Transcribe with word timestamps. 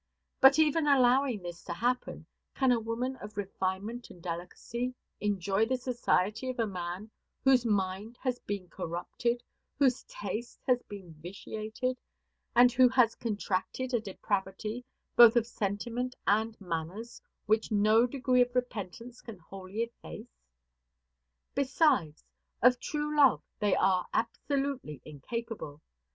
But 0.39 0.57
even 0.57 0.87
allowing 0.87 1.43
this 1.43 1.63
to 1.65 1.73
happen; 1.73 2.25
can 2.55 2.71
a 2.71 2.79
woman 2.79 3.17
of 3.17 3.37
refinement 3.37 4.09
and 4.09 4.19
delicacy 4.19 4.95
enjoy 5.19 5.67
the 5.67 5.77
society 5.77 6.49
of 6.49 6.57
a 6.57 6.65
man 6.65 7.11
whose 7.43 7.67
mind 7.67 8.17
has 8.23 8.39
been 8.39 8.67
corrupted, 8.67 9.43
whose 9.77 10.01
taste 10.05 10.59
has 10.65 10.81
been 10.81 11.13
vitiated, 11.13 11.99
and 12.55 12.71
who 12.71 12.89
has 12.89 13.13
contracted 13.13 13.93
a 13.93 14.01
depravity, 14.01 14.83
both 15.15 15.35
of 15.35 15.45
sentiment 15.45 16.15
and 16.25 16.59
manners, 16.59 17.21
which 17.45 17.71
no 17.71 18.07
degree 18.07 18.41
of 18.41 18.55
repentance 18.55 19.21
can 19.21 19.37
wholly 19.37 19.83
efface? 19.83 20.47
Besides, 21.53 22.23
of 22.63 22.79
true 22.79 23.15
love 23.15 23.43
they 23.59 23.75
are 23.75 24.07
absolutely 24.15 24.99
incapable. 25.05 25.79